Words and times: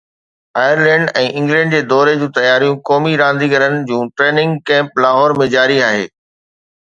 Ireland 0.59 1.09
۽ 1.23 1.25
England 1.41 1.75
جي 1.75 1.81
دوري 1.91 2.15
جون 2.21 2.31
تياريون، 2.37 2.79
قومي 2.89 3.13
رانديگرن 3.21 3.77
جو 3.91 3.99
ٽريننگ 4.21 4.57
ڪيمپ 4.71 4.97
لاهور 5.05 5.35
۾ 5.43 5.47
جاري 5.57 5.77
آهي 5.91 6.09